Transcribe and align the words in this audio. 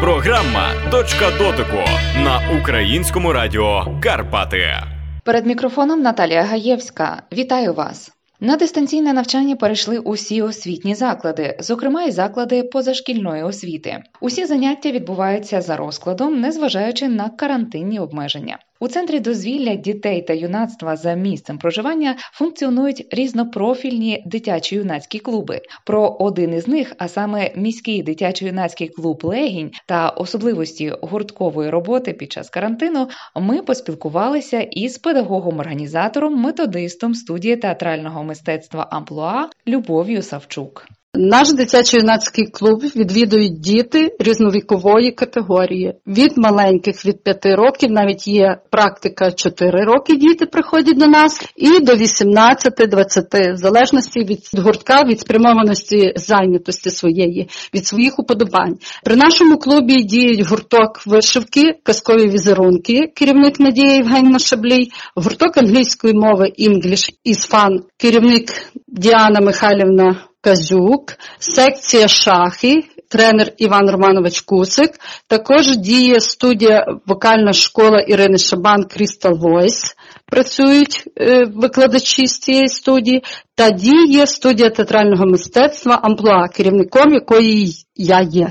Програма 0.00 0.72
Точка 0.90 1.30
дотику 1.38 1.76
на 2.24 2.60
українському 2.60 3.32
радіо 3.32 3.98
Карпати. 4.02 4.64
Перед 5.24 5.46
мікрофоном 5.46 6.02
Наталія 6.02 6.42
Гаєвська. 6.42 7.22
Вітаю 7.32 7.74
вас. 7.74 8.10
На 8.40 8.56
дистанційне 8.56 9.12
навчання 9.12 9.56
перейшли 9.56 9.98
усі 9.98 10.42
освітні 10.42 10.94
заклади, 10.94 11.56
зокрема 11.60 12.02
й 12.02 12.10
заклади 12.10 12.62
позашкільної 12.62 13.42
освіти. 13.42 14.02
Усі 14.20 14.46
заняття 14.46 14.90
відбуваються 14.90 15.60
за 15.60 15.76
розкладом, 15.76 16.40
незважаючи 16.40 17.08
на 17.08 17.28
карантинні 17.28 17.98
обмеження. 17.98 18.58
У 18.80 18.88
центрі 18.88 19.20
дозвілля 19.20 19.74
дітей 19.74 20.22
та 20.22 20.32
юнацтва 20.32 20.96
за 20.96 21.14
місцем 21.14 21.58
проживання 21.58 22.16
функціонують 22.32 23.06
різнопрофільні 23.10 24.24
дитячо-юнацькі 24.26 25.18
клуби. 25.18 25.60
Про 25.84 26.16
один 26.18 26.54
із 26.54 26.68
них, 26.68 26.92
а 26.98 27.08
саме 27.08 27.50
міський 27.56 28.02
дитячо-юнацький 28.02 28.88
клуб 28.88 29.20
Легінь 29.24 29.70
та 29.86 30.08
особливості 30.08 30.92
гурткової 31.02 31.70
роботи 31.70 32.12
під 32.12 32.32
час 32.32 32.50
карантину, 32.50 33.08
ми 33.36 33.62
поспілкувалися 33.62 34.60
із 34.60 34.98
педагогом-організатором, 34.98 36.36
методистом 36.36 37.14
студії 37.14 37.56
театрального 37.56 38.24
мистецтва 38.24 38.88
Амплуа 38.90 39.48
Любов'ю 39.66 40.22
Савчук. 40.22 40.97
Наш 41.20 41.48
дитячо-юнацький 41.48 42.50
клуб 42.52 42.82
відвідують 42.96 43.60
діти 43.60 44.16
різновікової 44.18 45.12
категорії. 45.12 45.94
Від 46.06 46.38
маленьких 46.38 47.06
від 47.06 47.22
5 47.24 47.46
років, 47.46 47.90
навіть 47.90 48.28
є 48.28 48.56
практика 48.70 49.32
4 49.32 49.84
роки 49.84 50.16
діти 50.16 50.46
приходять 50.46 50.98
до 50.98 51.06
нас, 51.06 51.40
і 51.56 51.80
до 51.80 51.92
18-20, 51.92 53.52
в 53.52 53.56
залежності 53.56 54.20
від 54.20 54.62
гуртка, 54.64 55.04
від 55.04 55.20
спрямованості 55.20 56.12
зайнятості 56.16 56.90
своєї, 56.90 57.48
від 57.74 57.86
своїх 57.86 58.18
уподобань. 58.18 58.78
При 59.04 59.16
нашому 59.16 59.56
клубі 59.58 60.02
діють 60.02 60.40
гурток 60.40 61.06
вишивки, 61.06 61.74
казкові 61.82 62.28
візерунки, 62.30 63.12
керівник 63.14 63.60
Надія 63.60 63.94
Євгенівна 63.94 64.38
Шаблій, 64.38 64.90
гурток 65.14 65.56
англійської 65.56 66.14
мови 66.14 66.52
English 66.58 67.10
is 67.26 67.50
Fun, 67.50 67.78
керівник 67.96 68.50
Діана 68.88 69.40
Михайлівна. 69.40 70.27
Казюк, 70.40 71.12
секція 71.38 72.08
шахи, 72.08 72.84
тренер 73.08 73.52
Іван 73.56 73.90
Романович 73.90 74.40
Кусик. 74.40 74.90
Також 75.26 75.76
діє 75.76 76.20
студія 76.20 76.86
вокальна 77.06 77.52
школа 77.52 78.00
Ірини 78.00 78.38
Шабан 78.38 78.82
Crystal 78.82 79.40
Voice. 79.40 79.94
Працюють 80.26 81.04
е, 81.16 81.44
викладачі 81.54 82.26
з 82.26 82.38
цієї 82.38 82.68
студії, 82.68 83.22
та 83.54 83.70
діє 83.70 84.26
студія 84.26 84.70
театрального 84.70 85.26
мистецтва 85.26 86.00
Амплуа, 86.02 86.48
керівником 86.48 87.12
якої 87.14 87.72
я 87.96 88.20
є. 88.20 88.50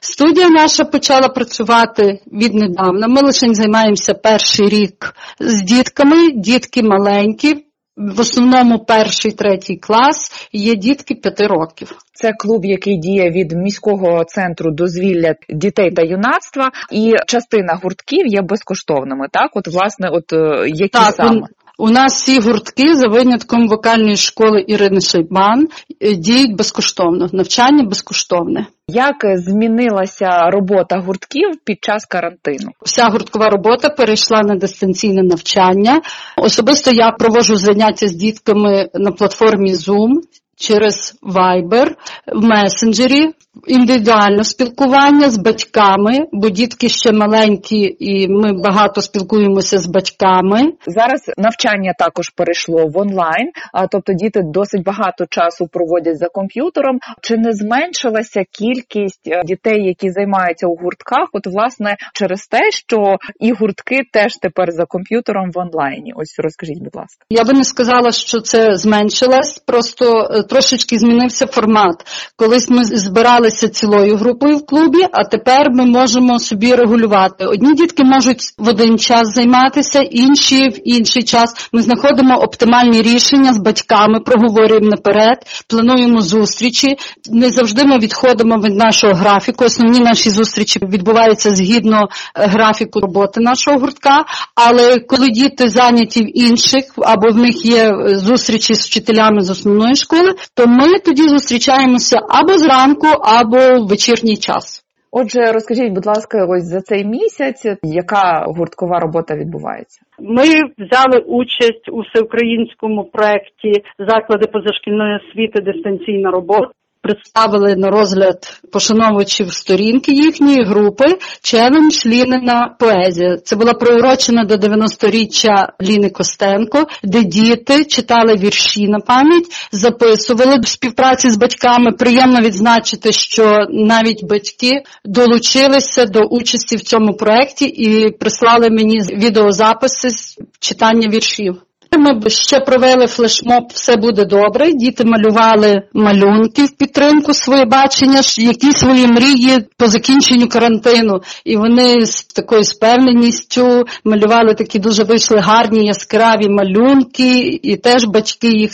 Студія 0.00 0.48
наша 0.48 0.84
почала 0.84 1.28
працювати 1.28 2.20
віднедавна. 2.32 3.08
Ми 3.08 3.20
лише 3.20 3.54
займаємося 3.54 4.14
перший 4.14 4.68
рік 4.68 5.14
з 5.40 5.62
дітками, 5.62 6.30
дітки 6.34 6.82
маленькі. 6.82 7.67
В 7.98 8.20
основному 8.20 8.78
перший, 8.78 9.32
третій 9.32 9.76
клас 9.76 10.48
є 10.52 10.74
дітки 10.74 11.14
п'яти 11.14 11.46
років. 11.46 11.92
Це 12.12 12.32
клуб, 12.32 12.64
який 12.64 12.96
діє 12.96 13.30
від 13.30 13.52
міського 13.52 14.24
центру 14.24 14.70
дозвілля 14.72 15.34
дітей 15.48 15.90
та 15.90 16.02
юнацтва, 16.02 16.70
і 16.92 17.14
частина 17.26 17.78
гуртків 17.82 18.26
є 18.26 18.42
безкоштовними. 18.42 19.26
Так, 19.32 19.50
от 19.54 19.68
власне, 19.68 20.08
от 20.08 20.32
е, 20.32 20.68
які 20.68 20.88
так, 20.88 21.14
саме 21.14 21.40
у 21.78 21.90
нас 21.90 22.14
всі 22.14 22.40
гуртки 22.40 22.94
за 22.94 23.08
винятком 23.08 23.68
вокальної 23.68 24.16
школи 24.16 24.64
Ірини 24.66 25.00
Шейбан 25.00 25.68
е, 26.00 26.14
діють 26.14 26.56
безкоштовно. 26.56 27.28
Навчання 27.32 27.84
безкоштовне. 27.84 28.66
Як 28.88 29.16
змінилася 29.38 30.50
робота 30.50 30.98
гуртків 30.98 31.50
під 31.64 31.84
час 31.84 32.04
карантину? 32.06 32.70
Вся 32.84 33.08
гурткова 33.08 33.50
робота 33.50 33.88
перейшла 33.88 34.42
на 34.42 34.54
дистанційне 34.54 35.22
навчання. 35.22 36.00
Особисто 36.36 36.90
я 36.90 37.10
провожу 37.10 37.56
заняття 37.56 38.08
з 38.08 38.12
дітками 38.12 38.88
на 38.94 39.12
платформі 39.12 39.74
Zoom. 39.74 40.12
Через 40.60 41.18
Viber, 41.22 41.88
в 42.26 42.44
месенджері, 42.44 43.32
індивідуальне 43.66 44.44
спілкування 44.44 45.30
з 45.30 45.38
батьками, 45.38 46.18
бо 46.32 46.48
дітки 46.48 46.88
ще 46.88 47.12
маленькі, 47.12 47.96
і 47.98 48.28
ми 48.28 48.52
багато 48.52 49.00
спілкуємося 49.00 49.78
з 49.78 49.86
батьками. 49.86 50.72
Зараз 50.86 51.30
навчання 51.38 51.92
також 51.98 52.28
перейшло 52.28 52.86
в 52.86 52.98
онлайн, 52.98 53.50
а 53.72 53.86
тобто 53.86 54.12
діти 54.12 54.40
досить 54.44 54.84
багато 54.84 55.24
часу 55.30 55.68
проводять 55.72 56.18
за 56.18 56.28
комп'ютером. 56.28 56.98
Чи 57.22 57.36
не 57.36 57.52
зменшилася 57.52 58.44
кількість 58.50 59.28
е, 59.28 59.42
дітей, 59.44 59.86
які 59.86 60.10
займаються 60.10 60.66
у 60.66 60.76
гуртках? 60.76 61.28
От 61.32 61.46
власне 61.46 61.96
через 62.14 62.46
те, 62.46 62.70
що 62.70 63.16
і 63.40 63.52
гуртки 63.52 64.00
теж 64.12 64.36
тепер 64.36 64.70
за 64.70 64.84
комп'ютером 64.84 65.50
в 65.54 65.58
онлайні? 65.58 66.12
Ось 66.16 66.38
розкажіть, 66.38 66.78
будь 66.78 66.96
ласка. 66.96 67.24
Я 67.30 67.44
би 67.44 67.52
не 67.52 67.64
сказала, 67.64 68.10
що 68.10 68.40
це 68.40 68.76
зменшилось, 68.76 69.58
просто 69.66 70.28
е, 70.30 70.42
трошечки 70.48 70.98
змінився 70.98 71.46
формат. 71.46 71.94
Колись 72.36 72.70
ми 72.70 72.84
збиралися 72.84 73.68
цілою 73.68 74.16
групою 74.16 74.56
в 74.56 74.66
клубі, 74.66 75.06
а 75.12 75.24
тепер 75.24 75.66
ми 75.70 75.86
можемо 75.86 76.38
собі 76.38 76.74
регулювати. 76.74 77.44
Одні 77.44 77.74
дітки 77.74 78.04
можуть 78.04 78.42
в 78.58 78.68
один 78.68 78.98
час 78.98 79.34
займатися, 79.34 80.00
інші 80.00 80.68
в 80.68 80.88
інший 80.88 81.22
час. 81.22 81.68
Ми 81.72 81.82
знаходимо 81.82 82.34
оптимальні 82.36 83.02
рішення 83.02 83.52
з 83.52 83.58
батьками, 83.58 84.20
проговорюємо 84.20 84.88
наперед, 84.88 85.38
плануємо 85.66 86.20
зустрічі. 86.20 86.96
Не 87.30 87.50
завжди 87.50 87.84
ми 87.84 87.98
відходимо 87.98 88.56
від 88.56 88.76
нашого 88.76 89.14
графіку. 89.14 89.64
Основні 89.64 90.00
наші 90.00 90.30
зустрічі 90.30 90.80
відбуваються 90.82 91.50
згідно 91.50 92.08
е, 92.34 92.46
графіку 92.46 93.00
роботи 93.00 93.40
нашого 93.40 93.78
гуртка. 93.78 94.24
Але 94.54 94.98
коли 95.00 95.28
діти 95.28 95.68
зайняті 95.68 96.22
в 96.22 96.38
інших 96.38 96.84
або 96.96 97.30
в 97.30 97.36
них 97.36 97.64
є 97.64 97.90
е, 97.90 98.14
зустрічі 98.14 98.74
з 98.74 98.86
вчителями 98.86 99.40
з 99.40 99.50
основної 99.50 99.96
школи, 99.96 100.34
то 100.56 100.66
ми 100.66 100.98
тоді 101.04 101.22
зустрічаємося 101.22 102.18
або 102.28 102.52
зранку, 102.52 103.06
або 103.22 103.58
в 103.58 103.88
вечірній 103.88 104.36
час. 104.36 104.84
Отже, 105.10 105.52
розкажіть, 105.52 105.92
будь 105.92 106.06
ласка, 106.06 106.46
ось 106.48 106.64
за 106.64 106.80
цей 106.80 107.04
місяць, 107.04 107.66
яка 107.82 108.44
гурткова 108.46 109.00
робота 109.00 109.34
відбувається? 109.36 110.00
Ми 110.20 110.44
взяли 110.78 111.18
участь 111.26 111.88
у 111.92 112.00
всеукраїнському 112.00 113.04
проєкті 113.04 113.72
заклади 113.98 114.46
позашкільної 114.46 115.20
освіти 115.20 115.60
дистанційна 115.60 116.30
робота. 116.30 116.70
Представили 117.08 117.76
на 117.76 117.90
розгляд 117.90 118.60
пошановувачів 118.72 119.52
сторінки 119.52 120.12
їхньої 120.12 120.64
групи 120.64 121.04
челендж 121.42 122.06
Лінина 122.06 122.76
поезія. 122.78 123.36
Це 123.36 123.56
була 123.56 123.74
приурочена 123.74 124.44
до 124.44 124.54
90-річчя 124.54 125.68
Ліни 125.82 126.10
Костенко, 126.10 126.86
де 127.04 127.22
діти 127.22 127.84
читали 127.84 128.34
вірші 128.36 128.88
на 128.88 128.98
пам'ять, 128.98 129.44
записували 129.72 130.58
в 130.62 130.68
співпраці 130.68 131.30
з 131.30 131.36
батьками. 131.36 131.92
Приємно 131.92 132.40
відзначити, 132.40 133.12
що 133.12 133.66
навіть 133.70 134.24
батьки 134.24 134.72
долучилися 135.04 136.06
до 136.06 136.20
участі 136.20 136.76
в 136.76 136.80
цьому 136.80 137.14
проєкті 137.14 137.64
і 137.64 138.10
прислали 138.10 138.70
мені 138.70 139.00
відеозаписи 139.00 140.10
з 140.10 140.38
читання 140.60 141.08
віршів. 141.08 141.62
Ми 141.96 142.30
ще 142.30 142.60
провели 142.60 143.06
флешмоб 143.06 143.64
Все 143.74 143.96
буде 143.96 144.24
добре. 144.24 144.72
Діти 144.72 145.04
малювали 145.04 145.82
малюнки 145.92 146.64
в 146.64 146.76
підтримку 146.76 147.34
своє 147.34 147.64
бачення, 147.64 148.20
які 148.38 148.72
свої 148.72 149.06
мрії 149.06 149.58
по 149.76 149.86
закінченню 149.86 150.48
карантину. 150.48 151.20
І 151.44 151.56
вони 151.56 152.06
з 152.06 152.24
такою 152.24 152.64
спевненістю 152.64 153.84
малювали 154.04 154.54
такі 154.54 154.78
дуже 154.78 155.04
вийшли 155.04 155.38
гарні 155.38 155.86
яскраві 155.86 156.48
малюнки, 156.48 157.58
і 157.62 157.76
теж 157.76 158.04
батьки 158.04 158.48
їх 158.48 158.70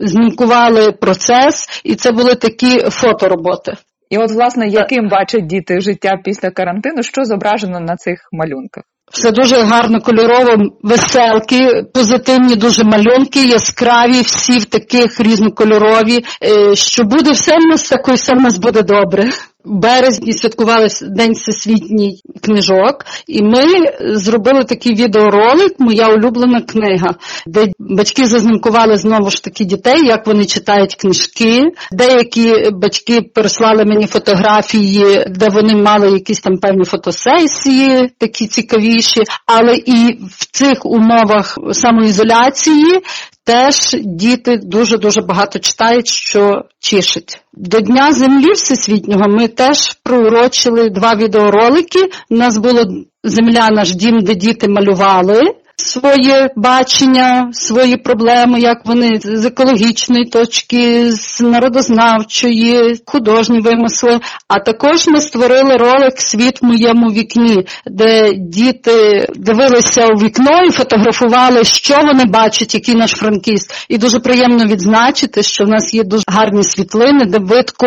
знімкували 0.00 0.92
процес, 0.92 1.80
і 1.84 1.94
це 1.94 2.12
були 2.12 2.34
такі 2.34 2.80
фотороботи. 2.80 3.72
І 4.10 4.18
от, 4.18 4.32
власне, 4.32 4.68
яким 4.68 5.08
бачать 5.08 5.46
діти 5.46 5.80
життя 5.80 6.12
після 6.24 6.50
карантину, 6.50 7.02
що 7.02 7.24
зображено 7.24 7.80
на 7.80 7.96
цих 7.96 8.28
малюнках? 8.32 8.84
Все 9.12 9.30
дуже 9.30 9.56
гарно 9.62 10.00
кольорово, 10.00 10.56
веселки, 10.82 11.82
позитивні 11.94 12.56
дуже 12.56 12.84
малюнки, 12.84 13.46
яскраві, 13.46 14.20
всі 14.20 14.58
в 14.58 14.64
таких 14.64 15.20
різнокольорові. 15.20 16.24
Е, 16.42 16.74
що 16.74 17.04
буде 17.04 17.30
все 17.30 17.56
в 17.56 17.66
нас 17.70 17.88
такою, 17.88 18.16
все 18.16 18.32
в 18.34 18.40
нас 18.40 18.56
буде 18.56 18.82
добре. 18.82 19.30
Березні 19.66 20.32
святкували 20.32 20.88
День 21.02 21.32
всесвітній 21.32 22.20
книжок, 22.42 23.04
і 23.26 23.42
ми 23.42 23.64
зробили 24.00 24.64
такий 24.64 24.94
відеоролик 24.94 25.74
Моя 25.78 26.08
улюблена 26.08 26.60
книга, 26.60 27.14
де 27.46 27.66
батьки 27.78 28.26
зазнімкували 28.26 28.96
знову 28.96 29.30
ж 29.30 29.44
таки 29.44 29.64
дітей, 29.64 30.06
як 30.06 30.26
вони 30.26 30.44
читають 30.44 30.94
книжки. 30.94 31.62
Деякі 31.92 32.70
батьки 32.70 33.22
переслали 33.34 33.84
мені 33.84 34.06
фотографії, 34.06 35.24
де 35.30 35.48
вони 35.48 35.76
мали 35.76 36.10
якісь 36.10 36.40
там 36.40 36.58
певні 36.58 36.84
фотосесії, 36.84 38.10
такі 38.18 38.46
цікавіші. 38.46 39.22
Але 39.46 39.74
і 39.76 40.18
в 40.30 40.46
цих 40.52 40.86
умовах 40.86 41.58
самоізоляції 41.72 43.00
теж 43.44 43.96
діти 44.04 44.60
дуже 44.62 44.98
дуже 44.98 45.20
багато 45.20 45.58
читають, 45.58 46.08
що 46.08 46.62
тішить. 46.80 47.40
До 47.58 47.80
Дня 47.80 48.12
землі 48.12 48.52
всесвітнього 48.52 49.28
ми 49.28 49.48
теж 49.48 49.92
проурочили 50.02 50.90
два 50.90 51.14
відеоролики. 51.14 52.10
У 52.30 52.36
нас 52.36 52.58
було 52.58 52.84
земля 53.24 53.68
наш 53.70 53.92
дім, 53.92 54.20
де 54.20 54.34
діти 54.34 54.68
малювали 54.68 55.40
своє 55.76 56.50
бачення, 56.56 57.48
свої 57.52 57.96
проблеми, 57.96 58.60
як 58.60 58.86
вони 58.86 59.20
з 59.24 59.46
екологічної 59.46 60.24
точки, 60.24 61.12
з 61.12 61.40
народознавчої, 61.40 63.00
художні 63.06 63.60
вимисли. 63.60 64.20
А 64.48 64.60
також 64.60 65.08
ми 65.08 65.20
створили 65.20 65.76
ролик 65.76 66.14
Світ 66.16 66.62
в 66.62 66.64
моєму 66.64 67.12
вікні, 67.12 67.66
де 67.86 68.32
діти 68.34 69.26
дивилися 69.36 70.06
у 70.06 70.14
вікно 70.14 70.64
і 70.68 70.70
фотографували, 70.70 71.64
що 71.64 71.94
вони 71.94 72.24
бачать, 72.24 72.74
який 72.74 72.94
наш 72.94 73.10
франкіст. 73.10 73.86
І 73.88 73.98
дуже 73.98 74.20
приємно 74.20 74.64
відзначити, 74.64 75.42
що 75.42 75.64
в 75.64 75.68
нас 75.68 75.94
є 75.94 76.04
дуже 76.04 76.24
гарні 76.28 76.64
світлини, 76.64 77.24
де 77.24 77.38
видко 77.38 77.86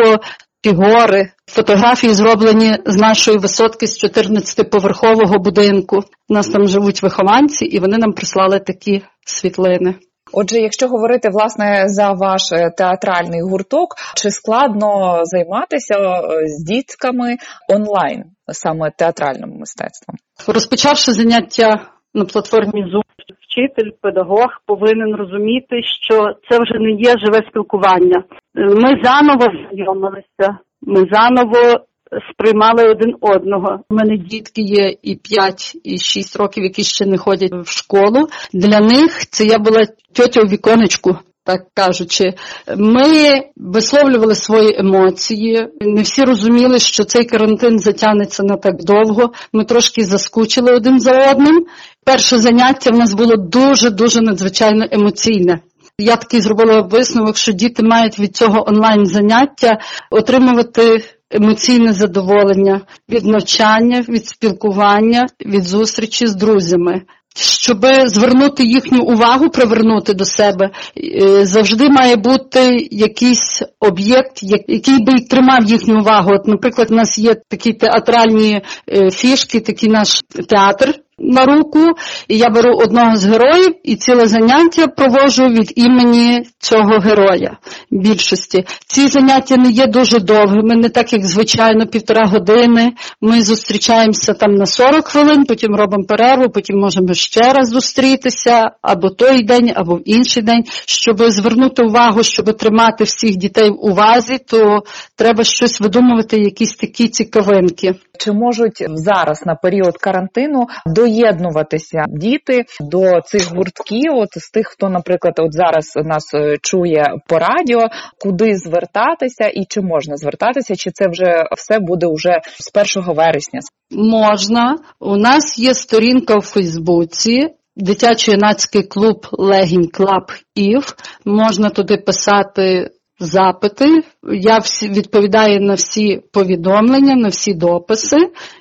ті 0.62 0.70
гори. 0.70 1.32
Фотографії 1.52 2.14
зроблені 2.14 2.78
з 2.86 2.96
нашої 2.98 3.38
висотки 3.38 3.88
з 3.88 4.04
14-поверхового 4.04 5.40
будинку. 5.40 6.04
У 6.30 6.34
нас 6.34 6.48
там 6.48 6.68
живуть 6.68 7.04
вихованці, 7.04 7.66
і 7.66 7.80
вони 7.80 7.98
нам 7.98 8.14
прислали 8.14 8.60
такі 8.60 9.02
світлини. 9.26 9.96
Отже, 10.34 10.58
якщо 10.60 10.88
говорити 10.88 11.30
власне 11.30 11.84
за 11.86 12.12
ваш 12.12 12.42
е, 12.52 12.70
театральний 12.78 13.42
гурток, 13.42 13.96
чи 14.16 14.32
складно 14.32 15.20
займатися 15.24 15.96
е, 15.96 16.48
з 16.48 16.64
дітками 16.64 17.38
онлайн, 17.74 18.24
саме 18.52 18.92
театральним 18.98 19.50
мистецтвом? 19.50 20.18
Розпочавши 20.48 21.12
заняття 21.12 21.88
на 22.14 22.26
платформі 22.26 22.84
Zoom, 22.84 23.02
Вчитель, 23.50 23.92
педагог 24.02 24.48
повинен 24.66 25.16
розуміти, 25.16 25.82
що 25.84 26.34
це 26.50 26.60
вже 26.62 26.80
не 26.80 26.92
є 26.92 27.16
живе 27.26 27.42
спілкування. 27.50 28.24
Ми 28.56 29.02
заново 29.04 29.46
знайомилися, 29.72 30.58
ми 30.82 31.08
заново 31.12 31.86
сприймали 32.32 32.90
один 32.90 33.16
одного. 33.22 33.80
У 33.90 33.96
мене 33.96 34.18
дітки 34.18 34.62
є 34.62 34.96
і 35.04 35.16
5, 35.16 35.78
і 35.84 35.98
6 35.98 36.36
років, 36.40 36.64
які 36.64 36.84
ще 36.84 37.06
не 37.06 37.18
ходять 37.18 37.52
в 37.54 37.78
школу. 37.78 38.28
Для 38.54 38.80
них 38.80 39.18
це 39.32 39.46
я 39.46 39.60
була 39.60 39.86
тьотя 40.16 40.42
у 40.42 40.46
віконечку. 40.46 41.18
Так 41.50 41.62
кажучи, 41.74 42.34
ми 42.78 43.42
висловлювали 43.56 44.36
свої 44.36 44.80
емоції. 44.80 45.68
Не 45.82 46.02
всі 46.02 46.24
розуміли, 46.24 46.80
що 46.80 47.04
цей 47.04 47.26
карантин 47.26 47.80
затягнеться 47.80 48.44
на 48.44 48.58
так 48.58 48.76
довго. 48.84 49.32
Ми 49.54 49.66
трошки 49.66 50.04
заскучили 50.04 50.72
один 50.72 51.00
за 51.00 51.32
одним. 51.32 51.66
Перше 52.04 52.38
заняття 52.38 52.92
в 52.92 52.98
нас 52.98 53.14
було 53.14 53.36
дуже 53.36 53.90
дуже 53.90 54.22
надзвичайно 54.22 54.86
емоційне. 54.92 55.60
Я 55.98 56.16
такий 56.16 56.42
зробила 56.42 56.82
висновок, 56.82 57.38
що 57.38 57.52
діти 57.52 57.84
мають 57.84 58.20
від 58.20 58.36
цього 58.36 58.70
онлайн 58.70 59.06
заняття 59.06 59.78
отримувати 60.12 61.04
емоційне 61.32 61.94
задоволення 61.94 62.82
від 63.10 63.26
навчання, 63.26 64.06
від 64.10 64.28
спілкування, 64.28 65.28
від 65.46 65.64
зустрічі 65.64 66.28
з 66.28 66.36
друзями. 66.36 67.02
Щоб 67.36 67.86
звернути 68.06 68.64
їхню 68.64 69.02
увагу, 69.04 69.50
привернути 69.50 70.14
до 70.14 70.26
себе, 70.26 70.70
е, 70.98 71.46
завжди 71.46 71.90
має 71.90 72.16
бути 72.16 72.88
якийсь 72.92 73.64
об'єкт, 73.80 74.44
який 74.68 75.04
би 75.04 75.14
тримав 75.30 75.64
їхню 75.64 76.00
увагу. 76.00 76.32
От, 76.34 76.48
наприклад, 76.48 76.88
у 76.92 76.96
нас 76.96 77.18
є 77.18 77.36
такі 77.48 77.74
театральні 77.74 78.62
е, 78.90 79.12
фішки, 79.12 79.60
такий 79.60 79.90
наш 79.90 80.22
театр 80.50 80.96
на 81.22 81.46
руку, 81.46 81.80
і 82.28 82.38
я 82.38 82.50
беру 82.50 82.74
одного 82.74 83.18
з 83.18 83.26
героїв 83.26 83.76
і 83.84 83.96
ціле 83.96 84.28
заняття 84.28 84.88
проводжу 84.88 85.48
від 85.48 85.74
імені 85.76 86.44
цього 86.60 87.00
героя. 87.00 87.58
Більшості 87.92 88.66
ці 88.88 89.08
заняття 89.08 89.56
не 89.58 89.72
є 89.72 89.88
дуже 89.88 90.20
довгими, 90.20 90.76
не 90.76 90.90
так 90.90 91.14
як 91.14 91.26
звичайно, 91.26 91.88
півтора 91.88 92.28
години. 92.28 92.94
Ми 93.22 93.42
зустрічаємося 93.42 94.34
там 94.34 94.56
на 94.56 94.66
40 94.66 95.08
хвилин, 95.08 95.46
потім 95.46 95.76
робимо 95.76 96.04
перерву, 96.04 96.50
потім 96.50 96.80
можемо 96.80 97.14
ще 97.14 97.54
раз 97.54 97.70
зустрітися 97.70 98.72
або 98.82 99.10
той 99.10 99.44
день, 99.44 99.72
або 99.76 99.96
в 99.96 100.02
інший 100.06 100.44
день. 100.44 100.64
Щоб 100.86 101.18
звернути 101.22 101.84
увагу, 101.84 102.24
щоб 102.24 102.58
тримати 102.58 103.04
всіх 103.04 103.36
дітей 103.36 103.70
в 103.70 103.86
увазі, 103.86 104.38
то 104.48 104.84
треба 105.16 105.44
щось 105.44 105.82
видумувати, 105.82 106.38
якісь 106.38 106.76
такі 106.76 107.08
цікавинки. 107.08 107.96
Чи 108.20 108.32
можуть 108.32 108.84
зараз 108.88 109.46
на 109.46 109.56
період 109.56 109.98
карантину 109.98 110.68
доєднуватися 110.86 112.06
діти 112.08 112.66
до 112.82 113.22
цих 113.26 113.52
гуртків? 113.56 114.14
От 114.16 114.30
з 114.32 114.52
тих, 114.52 114.68
хто, 114.68 114.90
наприклад, 114.90 115.34
от 115.38 115.54
зараз 115.54 115.94
нас 115.96 116.34
е, 116.34 116.58
чує 116.62 117.04
по 117.28 117.40
радіо, 117.40 117.88
куди 118.20 118.56
звертатися 118.56 119.48
і 119.48 119.66
чи 119.70 119.82
можна 119.82 120.18
звертатися, 120.18 120.76
чи 120.76 120.92
це 120.92 121.06
вже 121.10 121.44
все 121.58 121.80
буде 121.80 122.08
вже 122.14 122.40
з 122.60 122.98
1 122.98 123.16
вересня? 123.16 123.60
Можна. 123.92 124.76
У 125.00 125.18
нас 125.18 125.60
є 125.60 125.74
сторінка 125.74 126.38
в 126.38 126.42
Фейсбуці. 126.42 127.50
Дитячо-юнацький 127.78 128.88
клуб 128.88 129.28
Легінь 129.32 129.88
Club 129.88 130.32
IF. 130.56 130.96
Можна 131.26 131.70
туди 131.70 131.98
писати 131.98 132.90
запити. 133.20 134.04
Я 134.34 134.58
всі 134.58 134.90
відповідаю 134.90 135.62
на 135.62 135.74
всі 135.74 136.22
повідомлення, 136.32 137.16
на 137.16 137.28
всі 137.28 137.54
дописи. 137.54 138.18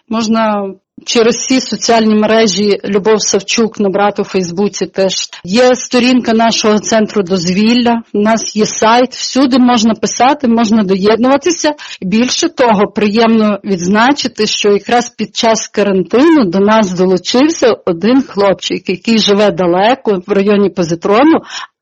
Можна 0.09 0.75
через 1.05 1.37
всі 1.37 1.61
соціальні 1.61 2.15
мережі 2.15 2.81
Любов 2.85 3.23
Савчук 3.23 3.81
набрати 3.81 4.23
у 4.23 4.25
Фейсбуці 4.25 4.87
теж. 4.87 5.15
Є 5.45 5.75
сторінка 5.75 6.33
нашого 6.33 6.79
центру 6.79 7.23
дозвілля, 7.23 8.03
у 8.13 8.21
нас 8.21 8.57
є 8.57 8.65
сайт, 8.67 9.15
всюди 9.15 9.59
можна 9.59 9.95
писати, 9.95 10.49
можна 10.49 10.83
доєднуватися. 10.83 11.73
Більше 12.03 12.49
того, 12.49 12.93
приємно 12.95 13.59
відзначити, 13.65 14.47
що 14.47 14.69
якраз 14.69 15.11
під 15.11 15.37
час 15.37 15.69
карантину 15.69 16.45
до 16.45 16.59
нас 16.59 16.93
долучився 16.93 17.77
один 17.87 18.23
хлопчик, 18.23 18.89
який 18.89 19.19
живе 19.19 19.51
далеко 19.51 20.23
в 20.27 20.33
районі 20.33 20.71
Позитрону, 20.71 21.41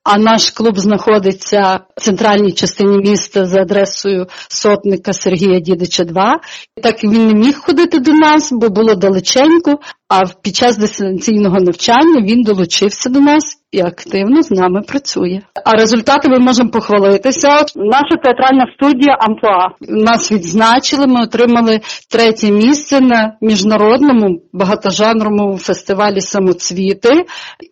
а 0.08 0.18
наш 0.18 0.50
клуб 0.50 0.78
знаходиться 0.78 1.80
в 1.96 2.00
центральній 2.00 2.52
частині 2.52 2.98
міста 2.98 3.44
за 3.44 3.60
адресою 3.60 4.26
сотника 4.48 5.12
Сергія 5.12 5.60
Дідича 5.60 6.04
2. 6.04 6.40
Так 6.82 7.04
він 7.04 7.26
не 7.26 7.34
міг 7.34 7.58
ходити 7.58 7.98
до 7.98 8.12
нас, 8.12 8.52
бо 8.52 8.68
було 8.68 8.94
далеченько. 8.94 9.78
А 10.08 10.22
під 10.42 10.56
час 10.56 10.76
дистанційного 10.76 11.60
навчання 11.60 12.20
він 12.20 12.42
долучився 12.42 13.10
до 13.10 13.20
нас 13.20 13.56
і 13.76 13.80
активно 13.80 14.42
з 14.42 14.50
нами 14.50 14.80
працює. 14.82 15.40
А 15.64 15.72
результати 15.72 16.28
ми 16.28 16.38
можемо 16.38 16.70
похвалитися. 16.70 17.48
Наша 17.76 18.16
театральна 18.24 18.66
студія 18.76 19.16
Амплуа. 19.20 19.68
Нас 19.80 20.32
відзначили. 20.32 21.06
Ми 21.06 21.22
отримали 21.22 21.80
третє 22.10 22.50
місце 22.50 23.00
на 23.00 23.36
міжнародному 23.40 24.40
багатожанровому 24.52 25.58
фестивалі 25.58 26.20
самоцвіти 26.20 27.10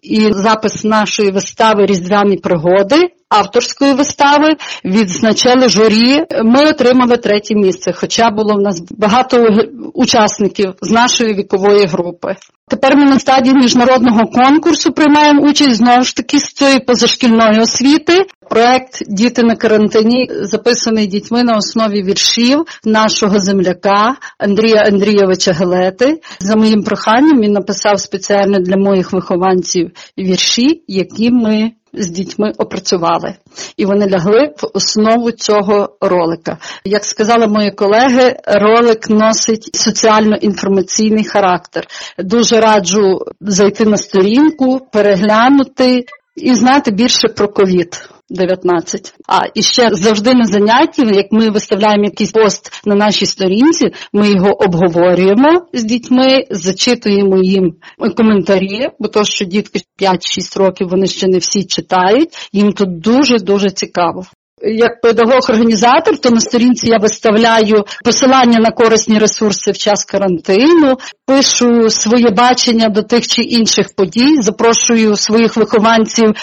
і 0.02 0.32
запис 0.32 0.84
нашої 0.84 1.30
вистави 1.30 1.86
Різдвяні 1.86 2.36
пригоди. 2.36 2.96
Авторської 3.38 3.92
вистави 3.92 4.56
відзначали 4.84 5.68
журі. 5.68 6.24
Ми 6.44 6.68
отримали 6.68 7.16
третє 7.16 7.54
місце, 7.54 7.92
хоча 7.92 8.30
було 8.30 8.54
в 8.54 8.60
нас 8.60 8.82
багато 8.90 9.46
учасників 9.94 10.74
з 10.82 10.90
нашої 10.90 11.34
вікової 11.34 11.86
групи. 11.86 12.36
Тепер 12.68 12.96
ми 12.96 13.04
на 13.04 13.18
стадії 13.18 13.54
міжнародного 13.54 14.20
конкурсу 14.26 14.92
приймаємо 14.92 15.42
участь 15.42 15.76
знову 15.76 16.02
ж 16.02 16.16
таки 16.16 16.38
з 16.38 16.44
цієї 16.44 16.80
позашкільної 16.80 17.60
освіти. 17.60 18.26
Проект 18.50 19.02
Діти 19.08 19.42
на 19.42 19.56
карантині 19.56 20.30
записаний 20.30 21.06
дітьми 21.06 21.42
на 21.42 21.56
основі 21.56 22.02
віршів 22.02 22.64
нашого 22.84 23.38
земляка 23.38 24.16
Андрія 24.38 24.82
Андрійовича 24.86 25.52
Гелети. 25.52 26.20
За 26.40 26.56
моїм 26.56 26.82
проханням 26.82 27.40
він 27.40 27.52
написав 27.52 28.00
спеціально 28.00 28.58
для 28.58 28.76
моїх 28.76 29.12
вихованців 29.12 29.90
вірші, 30.18 30.84
які 30.86 31.30
ми 31.30 31.72
з 31.96 32.10
дітьми 32.10 32.52
опрацювали, 32.58 33.34
і 33.76 33.86
вони 33.86 34.08
лягли 34.08 34.54
в 34.62 34.70
основу 34.74 35.30
цього 35.30 35.96
ролика. 36.00 36.58
Як 36.84 37.04
сказали 37.04 37.46
мої 37.46 37.70
колеги, 37.70 38.36
ролик 38.46 39.10
носить 39.10 39.70
соціально-інформаційний 39.76 41.24
характер. 41.24 41.86
Дуже 42.18 42.60
раджу 42.60 43.20
зайти 43.40 43.84
на 43.84 43.96
сторінку, 43.96 44.80
переглянути 44.92 46.04
і 46.36 46.54
знати 46.54 46.90
більше 46.90 47.28
про 47.28 47.48
ковід. 47.48 48.13
19. 48.30 49.14
А 49.28 49.40
і 49.54 49.62
ще 49.62 49.88
завжди 49.92 50.34
на 50.34 50.44
занятті, 50.44 51.02
як 51.02 51.26
ми 51.30 51.50
виставляємо 51.50 52.04
якийсь 52.04 52.32
пост 52.32 52.82
на 52.84 52.94
нашій 52.94 53.26
сторінці, 53.26 53.92
ми 54.12 54.30
його 54.30 54.64
обговорюємо 54.64 55.66
з 55.72 55.84
дітьми, 55.84 56.44
зачитуємо 56.50 57.42
їм 57.42 57.74
коментарі, 58.16 58.88
бо 58.98 59.08
то, 59.08 59.24
що 59.24 59.44
дітки 59.44 59.80
5-6 60.00 60.58
років 60.58 60.88
вони 60.88 61.06
ще 61.06 61.26
не 61.26 61.38
всі 61.38 61.64
читають, 61.64 62.48
їм 62.52 62.72
тут 62.72 63.00
дуже 63.00 63.38
дуже 63.38 63.70
цікаво. 63.70 64.24
Як 64.62 65.00
педагог-організатор, 65.00 66.18
то 66.18 66.30
на 66.30 66.40
сторінці 66.40 66.88
я 66.88 66.98
виставляю 66.98 67.84
посилання 68.04 68.58
на 68.58 68.70
корисні 68.70 69.18
ресурси 69.18 69.70
в 69.70 69.76
час 69.78 70.04
карантину, 70.04 70.98
пишу 71.26 71.90
своє 71.90 72.30
бачення 72.30 72.88
до 72.88 73.02
тих 73.02 73.26
чи 73.26 73.42
інших 73.42 73.94
подій, 73.96 74.42
запрошую 74.42 75.16
своїх 75.16 75.56
вихованців 75.56 76.34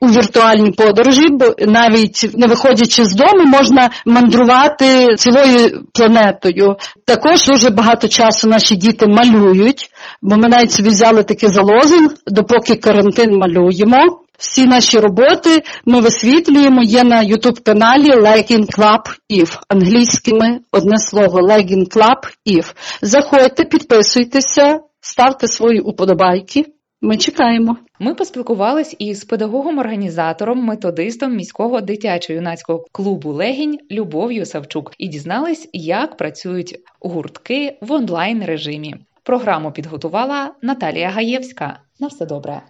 у 0.00 0.06
віртуальні 0.06 0.70
подорожі, 0.70 1.28
бо 1.30 1.54
навіть 1.58 2.30
не 2.34 2.46
виходячи 2.46 3.04
з 3.04 3.14
дому, 3.14 3.44
можна 3.46 3.90
мандрувати 4.06 5.14
цілою 5.16 5.84
планетою. 5.92 6.76
Також 7.04 7.46
дуже 7.46 7.70
багато 7.70 8.08
часу 8.08 8.48
наші 8.48 8.76
діти 8.76 9.06
малюють, 9.06 9.90
бо 10.22 10.36
ми 10.36 10.48
навіть 10.48 10.72
собі 10.72 10.88
взяли 10.88 11.22
таке 11.22 11.48
залозин, 11.48 12.10
допоки 12.26 12.76
карантин 12.76 13.38
малюємо. 13.38 14.20
Всі 14.40 14.66
наші 14.66 14.98
роботи 14.98 15.62
ми 15.84 16.00
висвітлюємо. 16.00 16.82
Є 16.82 17.04
на 17.04 17.24
youtube 17.24 17.62
каналі 17.62 18.10
Legging 18.10 18.78
Club 18.78 19.02
If. 19.30 19.58
Англійськими 19.68 20.60
одне 20.72 20.98
слово 20.98 21.40
Legging 21.40 21.96
Club 21.96 22.20
If. 22.46 22.74
Заходьте, 23.02 23.64
підписуйтеся, 23.64 24.80
ставте 25.00 25.48
свої 25.48 25.80
уподобайки. 25.80 26.64
Ми 27.00 27.16
чекаємо. 27.16 27.76
Ми 27.98 28.14
поспілкувались 28.14 28.96
із 28.98 29.24
педагогом-організатором, 29.24 30.64
методистом 30.64 31.36
міського 31.36 31.80
дитячо-юнацького 31.80 32.84
клубу 32.92 33.32
Легінь 33.32 33.78
Любов'ю 33.90 34.46
Савчук 34.46 34.92
і 34.98 35.08
дізнались, 35.08 35.68
як 35.72 36.16
працюють 36.16 36.78
гуртки 37.00 37.78
в 37.80 37.92
онлайн 37.92 38.44
режимі. 38.44 38.94
Програму 39.22 39.72
підготувала 39.72 40.54
Наталія 40.62 41.08
Гаєвська. 41.10 41.80
На 42.00 42.06
все 42.06 42.26
добре. 42.26 42.62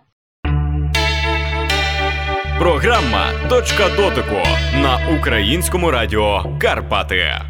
Програма 2.61 3.27
Точка 3.49 3.89
дотику 3.97 4.37
на 4.83 5.17
українському 5.19 5.91
радіо 5.91 6.45
Карпати. 6.59 7.50